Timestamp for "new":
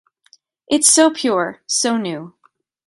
1.95-2.33